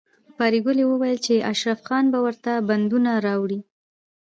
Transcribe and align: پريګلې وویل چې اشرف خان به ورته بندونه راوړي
پريګلې 0.37 0.83
وویل 0.87 1.17
چې 1.25 1.45
اشرف 1.51 1.79
خان 1.87 2.05
به 2.13 2.19
ورته 2.25 2.51
بندونه 2.69 3.11
راوړي 3.25 3.59